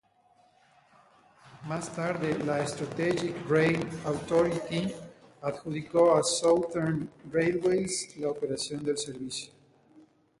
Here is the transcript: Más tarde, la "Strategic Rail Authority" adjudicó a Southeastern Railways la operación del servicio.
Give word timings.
Más 1.67 1.95
tarde, 1.95 2.35
la 2.43 2.65
"Strategic 2.65 3.35
Rail 3.47 3.87
Authority" 4.03 4.91
adjudicó 5.43 6.15
a 6.15 6.23
Southeastern 6.23 7.07
Railways 7.31 8.17
la 8.17 8.29
operación 8.31 8.83
del 8.83 8.97
servicio. 8.97 9.53